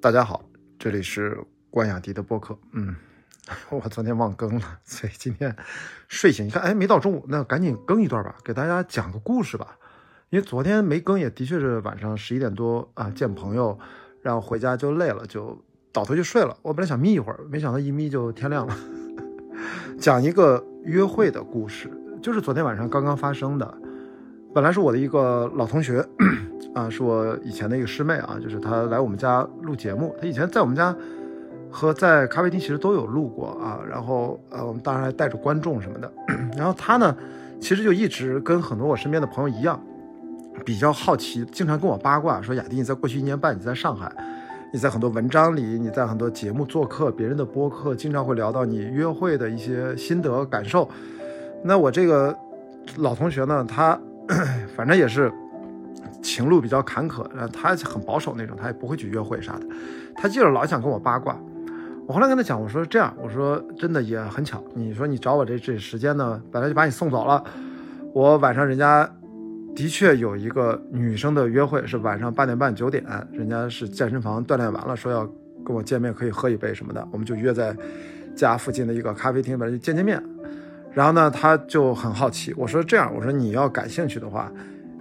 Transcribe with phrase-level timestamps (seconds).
[0.00, 0.44] 大家好，
[0.78, 1.36] 这里是
[1.70, 2.56] 关雅迪的播客。
[2.70, 2.94] 嗯，
[3.68, 5.56] 我昨天忘更了， 所以今天
[6.06, 9.76] 睡醒一看，哎，没到中午，那赶紧更一段吧，给大家讲个故事吧。
[10.30, 13.76] 因为昨天没更，也的确是晚上十一点多啊，见朋友，
[14.22, 15.60] 然后回家就累了，就
[15.92, 16.56] 倒头就睡了。
[16.62, 18.76] 我本来想眯一会儿，没想到一眯就天亮了。
[19.98, 21.90] 讲一个约会的故事，
[22.22, 23.78] 就是昨天晚上刚刚发生的。
[24.54, 26.08] 本来是我的一个老同学。
[26.74, 30.14] 啊，是我以前的一个师妹啊，就是她来我们家录节目。
[30.20, 30.94] 她以前在我们家
[31.70, 33.80] 和在咖啡厅其实都有录过啊。
[33.88, 36.12] 然后呃，我们当然还带着观众什么的。
[36.56, 37.16] 然后她呢，
[37.58, 39.80] 其实就一直跟很多我身边的朋友一样，
[40.64, 44.12] 比较好奇，经常跟我八卦说：“雅迪，你在过去一年半你在上海，
[44.72, 50.88] 你在很多文章里，你在很多节目做客，别人的播客经常会聊到你约会的一些心得感受。”
[51.64, 52.36] 那我这个
[52.98, 53.98] 老同学呢，他
[54.76, 55.32] 反正也是。
[56.38, 59.66] 情路比较坎坷，呃，他很保守那种，他也不会去约会啥的。
[60.14, 61.36] 他就是老想跟我八卦。
[62.06, 67.42] 我后来跟他讲，我说这样，我说真的也很巧，你说你找我这这时间呢，本来就把你送走了。
[68.14, 69.10] 我晚上人家
[69.74, 75.28] 的确有一个女生的约会，是晚上八点半九点，人家是健身房锻炼完了，说要
[75.66, 77.76] 跟我见面，可以喝一杯什么的，我们就约在
[78.36, 80.22] 家附近的一个咖啡厅，本来就见见面。
[80.92, 84.52] 然后呢，他就很好奇，我说这样，我说你要感兴趣的话。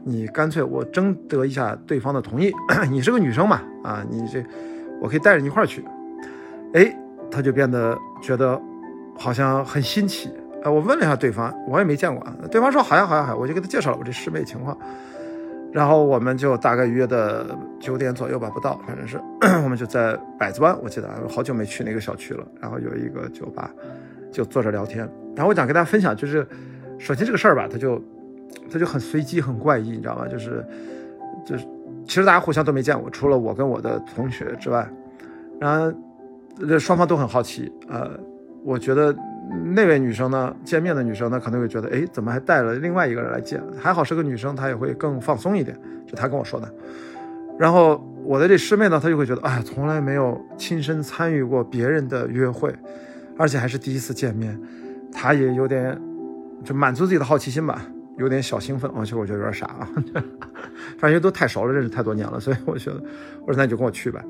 [0.04, 2.52] 你干脆我征得一下对方的同意，
[2.90, 3.62] 你是个女生嘛？
[3.84, 4.44] 啊，你这
[5.02, 5.84] 我可以带着你一块儿去。
[6.74, 6.98] 哎，
[7.30, 8.60] 他就变得觉得
[9.18, 10.30] 好像很新奇。
[10.64, 12.34] 哎，我问了一下对方，我也没见过啊。
[12.50, 14.78] 对方说好呀好呀好，我就给他介绍了我这师妹情况。
[15.74, 17.46] 然后我们就大概约的
[17.80, 19.20] 九点左右吧，不到，反正是
[19.64, 22.48] 我们就在百子湾，我记得好久没去那个小区了。
[22.62, 23.70] 然后有一个酒吧，
[24.32, 25.08] 就坐着聊天。
[25.36, 26.48] 然后我想跟大家分享，就是
[26.98, 28.02] 首先这个事儿吧，他就。
[28.72, 30.28] 他就很随机，很怪异，你知道吗？
[30.28, 30.66] 就是，
[31.46, 31.66] 就是，
[32.06, 34.88] 其实大家互相都没见过，除了我跟我的同学之外，
[35.60, 35.98] 然后，
[36.60, 37.72] 这双方都很好奇。
[37.88, 38.12] 呃，
[38.64, 39.16] 我觉得
[39.74, 43.62] 那位女生呢，见面的女生呢，可能会觉得，哎，怎么还带了另外一个人来见？
[43.78, 45.78] 还好是个女生，她也会更放松一点。
[46.06, 46.74] 就她跟我说的。
[47.58, 52.74] 然后我的这师妹呢，她就会觉得，哎，从来没有亲身参与过别人的约会，
[53.38, 54.60] 而且还是第一次见面，
[55.12, 56.00] 她也有点
[56.64, 57.86] 就满足自己的好奇心吧。
[58.18, 59.88] 有点小兴奋，其实我觉得有点傻啊，
[60.98, 63.02] 反正都太熟了，认识太多年了，所以我觉得，
[63.46, 64.24] 我说那你就跟我去呗。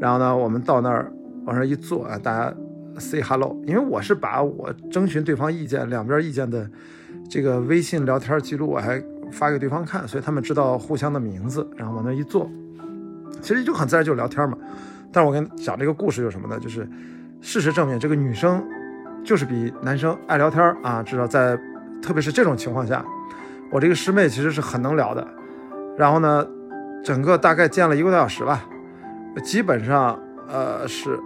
[0.00, 1.12] 然后呢，我们到那儿
[1.44, 2.54] 往那一坐啊，大家
[2.98, 6.68] say hello，因为我是把我征询对方意见、两边意见的
[7.28, 9.02] 这个微信聊天记录我还
[9.32, 11.68] 发给对方看，所以他们知道互相的名字。
[11.76, 12.50] 然后往那一坐，
[13.42, 14.56] 其实就很自然就聊天嘛。
[15.12, 16.58] 但是我跟你讲这个故事有什么呢？
[16.58, 16.88] 就是
[17.40, 18.62] 事实证明，这个女生
[19.24, 21.58] 就是比男生爱聊天啊，至少在
[22.02, 23.04] 特别是这种情况下。
[23.72, 25.26] 我这个师妹其实是很能聊的，
[25.98, 26.46] 然后呢，
[27.04, 28.64] 整个大概见了一个多小时吧，
[29.42, 30.16] 基本上
[30.48, 31.18] 呃是，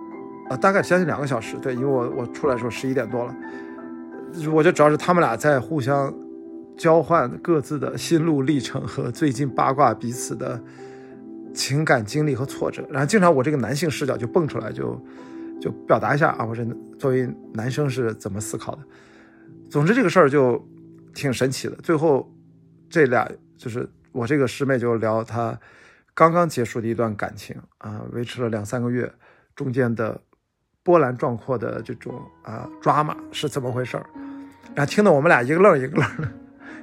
[0.48, 3.36] 呃大概将近两个小时，对，因为我我出来的时候十一点多了，
[4.52, 6.12] 我觉得主要是他们俩在互相
[6.78, 10.58] 交换各自的心路历程和最近八卦彼此的
[11.52, 14.98] 情感经历和挫折，然后经常我这个男性视角就蹦出来，就
[15.60, 16.64] 就表达一下啊，我这
[16.98, 18.78] 作为男生是怎么思考的，
[19.70, 20.62] 总之这个事儿就。
[21.12, 22.32] 挺神奇的，最后
[22.88, 25.58] 这俩就是我这个师妹就聊她
[26.14, 29.12] 刚刚结束的一段感情啊，维持了两三个月，
[29.56, 30.20] 中间的
[30.84, 32.14] 波澜壮阔的这种
[32.44, 34.06] 啊抓马是怎么回事儿？
[34.72, 36.28] 然后听得我们俩一个愣一个愣的，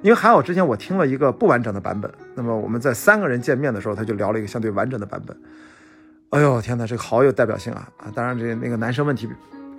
[0.02, 5.36] 因为还好之前我听了一个不完整的版本，那么我们在三个人见面的时候，他就聊了一个相对完整的版本。
[6.32, 8.12] 哎呦天哪，这个好有代表性啊啊！
[8.14, 9.30] 当然这那个男生问题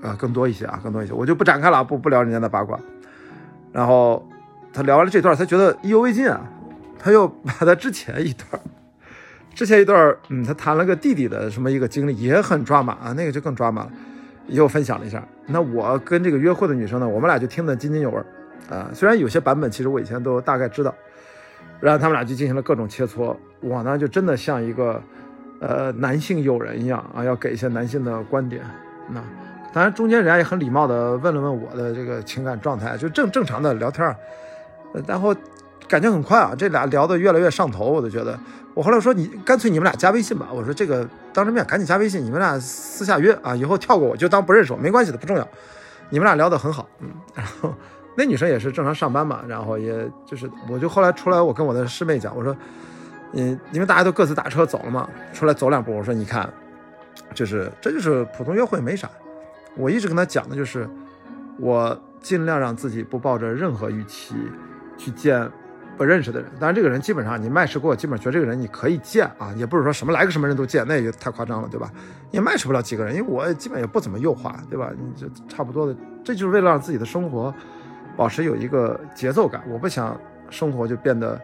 [0.02, 2.80] 啊更多一些啊，更多一些，我就不展开了，不不聊人家的八卦，
[3.72, 4.26] 然后。
[4.70, 6.40] 他聊完了这段，他觉得意犹未尽啊，
[6.98, 8.62] 他又把他之前一段，
[9.52, 13.92] 之前一段，嗯，他谈了个弟弟的什么一个经历，也很抓马啊，那个就更抓马了，
[14.46, 15.26] 又分享了一下。
[15.46, 18.22] 那我跟这个约会的女生呢，我们俩就听得津津有味
[18.70, 18.90] 啊。
[18.92, 20.94] 虽然有些版本其实我以前都大概知道，
[21.80, 25.02] 然后他们俩就进行了各种切磋，我呢就真的像一个
[25.60, 28.62] 呃男性友人一样啊，要给一些男性的观点。
[29.08, 29.20] 那
[29.72, 34.16] 当然中间人家也很礼貌的问了问我的这个情感状态，就正正常的聊天。
[35.06, 35.34] 然后
[35.86, 38.38] 感觉很快啊，这俩聊得越来越上头，我就觉得。
[38.74, 45.46] 我后来说你干脆你们俩加微信吧，我说这个当着面赶紧加微信，你们俩私下约啊，以后跳过我就当不认识我，没关系的，不重要。
[46.10, 47.08] 你们俩聊得很好，嗯。
[47.34, 47.74] 然后
[48.16, 52.56] 那女生也是正常上班嘛，然后也就是我就后来出来，我跟我的师妹讲，我说，
[53.32, 56.48] 嗯，因为大家都各自打车走了嘛，出来走两步，我说你看，
[57.34, 59.10] 就是这就是普通约会没啥。
[59.76, 60.88] 我一直跟他讲的就是
[61.58, 64.34] 我尽量让自己不抱着任何预期。
[65.00, 65.48] 去见
[65.96, 66.50] 不认识的人。
[66.58, 71.88] 当然，这个人基本上你 match 过，基本上觉得这个人你可以见啊，也不是说什么来个什么人都见，那也太夸张了，对吧？
[72.32, 74.90] 也 match 不了几个人，因为我基本也不怎么右滑，对吧？
[74.98, 75.94] 你这差不多的，
[76.24, 77.54] 这就是为了让自己的生活
[78.16, 79.62] 保持有一个节奏感。
[79.68, 80.20] 我不想
[80.50, 81.40] 生活就变得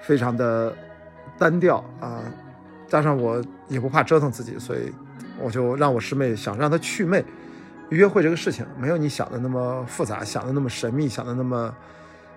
[0.00, 0.74] 非常的
[1.36, 2.22] 单调啊，
[2.88, 3.38] 加上我
[3.68, 4.90] 也不怕折腾自己，所以
[5.38, 7.22] 我就让我师妹想让她去魅。
[7.90, 11.72] 约会这个事情没有你想的那么复杂，想的那么神秘，想的那么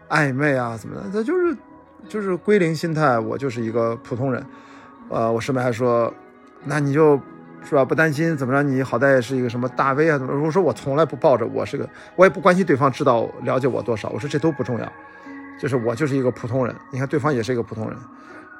[0.10, 1.04] 暧昧啊，怎么的？
[1.12, 1.58] 这就是
[2.08, 4.46] 就是归零心态，我就是一个普通人。
[5.10, 6.14] 呃，我师妹还说，
[6.66, 7.20] 那你就
[7.64, 8.62] 是吧，不担心怎么着？
[8.62, 10.18] 你好歹也是一个什么大 V 啊？
[10.18, 10.38] 怎么？
[10.44, 14.10] 我说我从来不抱着我是个，我也不关心对方知道了解我多少。
[14.10, 14.92] 我说这都不重要，
[15.60, 16.76] 就是我就是一个普通人。
[16.92, 17.98] 你看对方也是一个普通人，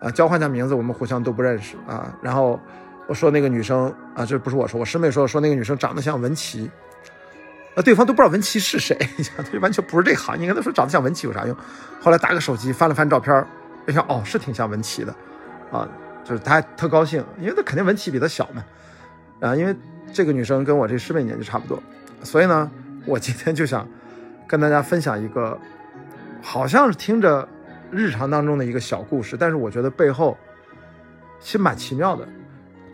[0.02, 2.60] 啊，交换下名字，我们互相都不认识啊，然后。
[3.08, 6.70] 我说那个女生啊，这不是我说，我师妹说说那个女生长得像文琪，
[7.76, 8.98] 那对方都不知道文琪是谁，
[9.52, 10.40] 就完全不是这行。
[10.40, 11.56] 你跟他说长得像文琪有啥用？
[12.02, 13.46] 后来打个手机翻了翻照片，
[13.88, 15.16] 一想哦，是挺像文琪的，
[15.72, 15.88] 啊，
[16.26, 18.64] 就是他特高兴，因为他肯定文琪比他小嘛，
[19.40, 19.74] 啊，因为
[20.12, 21.82] 这个女生跟我这师妹年纪差不多，
[22.24, 22.70] 所以呢，
[23.06, 23.88] 我今天就想
[24.46, 25.58] 跟大家分享一个，
[26.42, 27.48] 好像是听着
[27.90, 30.38] 日常当中的一个小故事，但是我觉得背后
[31.40, 32.28] 其实蛮奇妙的。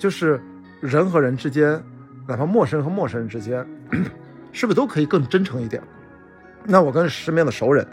[0.04, 0.38] 就是
[0.82, 1.82] 人和人之间，
[2.28, 3.66] 哪怕陌生人和陌生人之间，
[4.52, 5.82] 是不是都可以更真诚一点？
[6.66, 7.88] 那我跟身边的熟人，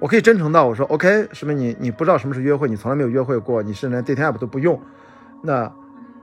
[0.00, 4.80] 我可以真诚到我说：“OK，什么，你你不知道什么是约会，你从来没有约会过，你是连 dating app 都不用，
[5.42, 5.70] 那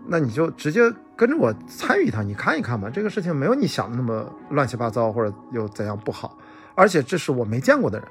[0.07, 2.89] 那你就直接跟着我参与一趟，你看一看嘛。
[2.89, 6.35] 这个事情没有你想的那么乱七八糟，或者有怎样不好。
[6.73, 8.07] 而且这是我没见过的人，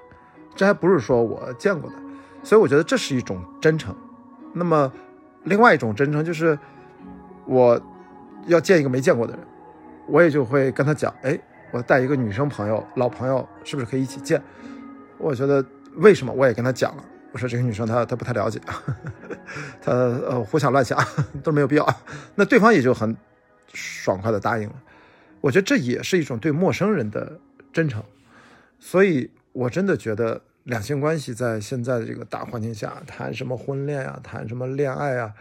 [0.55, 1.97] 这还不是说我见过的，
[2.45, 3.93] 所以我觉得这是一种真诚。
[4.53, 4.93] 那么
[5.43, 6.57] 另外一种真诚就是。
[7.49, 7.81] 我
[8.47, 9.43] 要见一个没见过的人，
[10.07, 11.39] 我也就会跟他讲，哎，
[11.73, 14.41] 我带一个女生朋友、老朋友，是不是可以一起见？
[15.17, 15.65] 我觉得
[15.97, 16.33] 为什么？
[16.33, 18.61] 我也跟他讲了，我说这个女生她她不太了解，
[19.81, 20.99] 她呃胡想乱想
[21.43, 21.89] 都没有必要。
[22.35, 23.17] 那对方也就很
[23.73, 24.75] 爽快的答应了。
[25.41, 27.41] 我觉得这也是一种对陌生人的
[27.73, 28.03] 真诚。
[28.79, 35.33] 所以我真的觉得两性关系在现在的这个大环境下，谈什么婚恋啊，谈什么恋爱啊，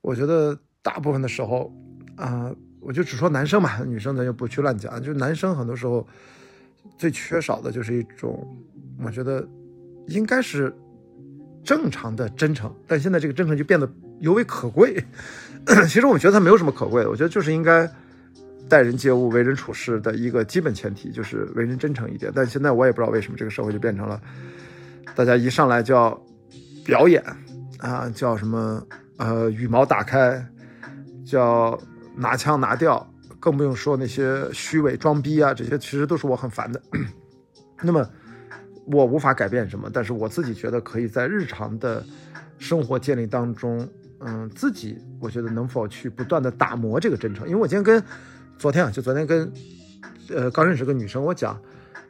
[0.00, 0.58] 我觉得。
[0.86, 1.74] 大部分的时候，
[2.14, 5.02] 啊，我就只说男生嘛，女生咱就不去乱讲。
[5.02, 6.06] 就男生很多时候
[6.96, 8.46] 最缺少的就是一种，
[9.02, 9.44] 我觉得
[10.06, 10.72] 应该是
[11.64, 15.02] 正常的真诚，但现在这个真诚就变得尤为可贵。
[15.88, 17.90] 其实我觉得它没有什么可贵的，我觉得就是应该
[18.68, 22.30] 待人接物、为人处事的一个基本前提，就是为人真诚一点。
[22.32, 24.22] 但现在我也不知道为什么这个社会就变成了
[25.16, 26.16] 大家一上来就要
[26.84, 27.20] 表演
[27.78, 28.80] 啊，叫什么
[29.16, 30.46] 呃羽毛打开。
[31.26, 31.78] 叫
[32.14, 33.04] 拿腔拿调，
[33.40, 36.80] 更不用说那些虚伪装逼啊，这些其实都是我很烦的。
[37.82, 38.08] 那么
[38.86, 42.02] 我无法改变什么，但是我自己觉得可以在日常的
[42.58, 43.86] 生活建立当中，
[44.20, 47.46] 嗯，自己我觉得能否去不断的打磨这个真诚。
[47.48, 48.02] 因为我今天跟
[48.56, 49.52] 昨天啊，就昨天跟
[50.30, 51.60] 呃刚认识个女生，我讲，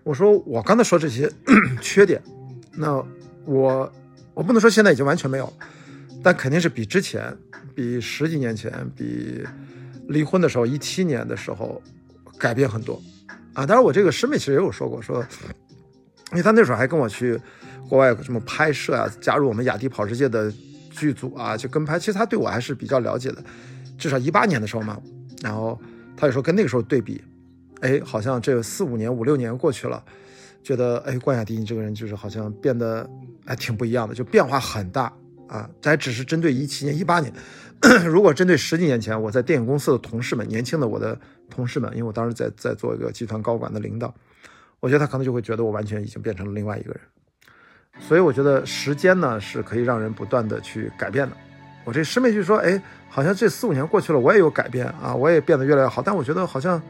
[0.05, 1.33] 我说我刚才说这些
[1.81, 2.23] 缺点，
[2.75, 3.03] 那
[3.47, 3.91] 我
[4.35, 5.53] 我不能说现在已经完全没有，
[6.23, 7.37] 但肯定是比之前。
[7.77, 9.45] 比十几年前，比
[10.09, 11.81] 离婚的时候，一七年的时候，
[12.39, 13.01] 改变很多
[13.53, 13.67] 啊！
[13.67, 15.23] 当然，我这个师妹其实也有说过，说，
[16.33, 17.39] 因为她那时候还跟我去
[17.87, 20.51] 国外什么拍摄啊，加入我们雅迪跑世界的
[20.91, 21.99] 剧组啊，去跟拍。
[21.99, 23.45] 其实她对我还是比较了解的，
[23.99, 24.99] 至少一八年的时候嘛。
[25.43, 25.79] 然后
[26.17, 27.23] 她就说，跟那个时候对比，
[27.83, 30.03] 哎，好像这四五年、五六年过去了，
[30.63, 33.07] 觉得哎，关雅迪你这个人就是好像变得
[33.45, 35.13] 还挺不一样的，就变化很大
[35.47, 35.69] 啊！
[35.81, 37.31] 这还只是针对一七年、一八年。
[38.05, 41.19] 如果针对十几年前我在电影公司的同事们，年轻的我的
[41.51, 44.13] 同事们，因为我当时在在做一个集团高管的领导，
[44.81, 47.01] 我觉得他可能就会觉得我完全已经变成了另外一个人。
[47.99, 51.37] 所以我觉得时间呢是可以让人不断的去改变的。
[51.85, 56.03] 我这师妹就说：“哎，好像这四五年过去了，我也有改变啊，我也变得越来越好。
[56.03, 56.83] 但我觉得好像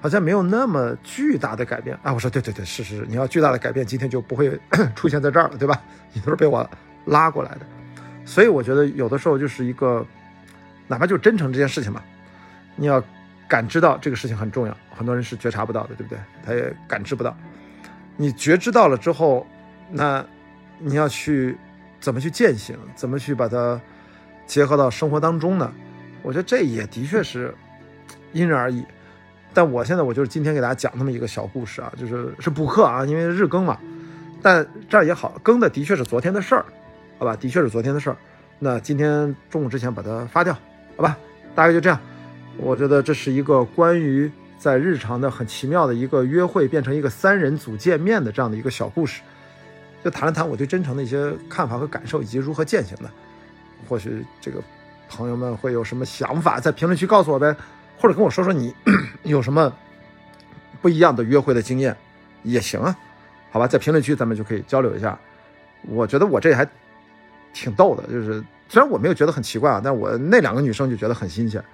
[0.00, 4.60] 好像没有那么巨大的改变啊。”我说：“对对对，是是，你要巨大的改变，今天就不会
[4.94, 5.80] 出现在这儿了，对吧？
[6.12, 6.68] 你都是被我
[7.06, 7.60] 拉过来的。”
[8.24, 10.04] 所以我觉得有的时候就是一个，
[10.86, 12.02] 哪怕就真诚这件事情嘛，
[12.76, 13.02] 你要
[13.46, 16.18] 感知到这个事情很重要，很多人是觉察不到的，对不对？
[16.44, 17.36] 他也感知不到。
[18.16, 19.46] 你觉知到了之后，
[19.90, 20.24] 那
[20.78, 21.56] 你要去
[22.00, 23.80] 怎么去践行，怎么去把它
[24.46, 25.72] 结合到生活当中呢？
[26.22, 27.54] 我觉得这也的确是
[28.32, 28.84] 因人而异。
[29.52, 33.78] 但我现在我就是今天给大家讲那么一个小故事啊，就是是补课啊，因为日更嘛。
[34.42, 36.64] 但这样也好，更的的确是昨天的事儿。
[37.18, 38.16] 好吧，的确是昨天的事儿。
[38.58, 40.52] 那今天中午之前把它发掉，
[40.96, 41.16] 好吧？
[41.54, 41.98] 大概就这样。
[42.56, 49.22] 我觉得这是一个关于在日常的很奇妙的一个约会变成一个三人组见面的这样的一个小故事，
[50.04, 53.10] 就谈了谈我对真诚的一些看法和感受，以及如何践行的。
[53.88, 54.62] 或许这个
[55.08, 57.54] 朋友们会有什么想法，在评论区告诉我呗，
[57.98, 58.74] 或者跟我说说你
[59.24, 59.72] 有什么
[60.80, 61.96] 不一样的约会的经验
[62.44, 62.96] 也行啊，
[63.50, 65.18] 好吧，在评论区咱们就可以交流一下。
[65.88, 66.66] 我觉得我这还
[67.54, 71.64] 挺逗的，就是虽然我没有觉得很奇怪啊，但我那两个女生就觉得很新鲜，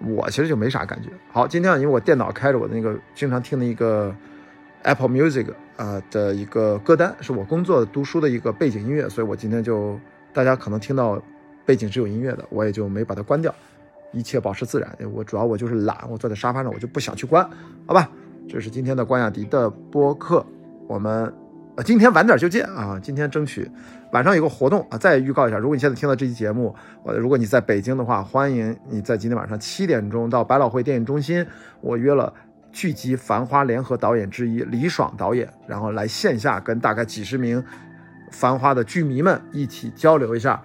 [0.00, 1.08] 我其实就没啥感觉。
[1.32, 4.14] 好，今天因为我电脑开着我的那个经常听的一个
[4.82, 9.98] Apple Music 啊的一个歌单，是我工作读书的一个背景音乐，所以我今天就
[10.32, 11.20] 大家可能听到
[11.64, 13.52] 背景是有音乐的，我也就没把它关掉，
[14.12, 14.94] 一切保持自然。
[15.12, 17.42] 我主要我就是懒，我坐在沙发上我就不想去关，
[17.86, 18.10] 好吧？
[18.46, 20.44] 这是今天的关雅迪的播客，
[20.86, 21.32] 我们。
[21.76, 23.00] 呃，今天晚点就见啊！
[23.02, 23.68] 今天争取
[24.12, 25.58] 晚上有个活动啊，再预告一下。
[25.58, 26.72] 如果你现在听到这期节目，
[27.04, 31.44] 呃，如果你在北京的话，欢迎你在今天晚上七点钟到百老汇电影中心，
[31.80, 32.32] 我约了
[32.70, 37.60] 剧集《繁花》联合导演之一李爽导演，然后来线下跟大概几十名
[38.30, 40.62] 《繁花》的剧迷们一起交流一下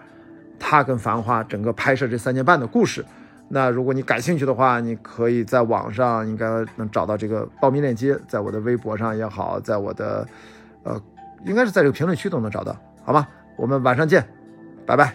[0.60, 3.04] 他跟《繁花》整个拍摄这三年半的故事。
[3.48, 10.28] 那如果你感兴趣的话，你可以在网上应该能找到这个报名链接，在我的微博上也好，在我的。
[10.84, 11.02] 呃，
[11.46, 13.28] 应该是在这个评论区都能找到，好吧？
[13.58, 14.26] 我们晚上见，
[14.86, 15.14] 拜拜。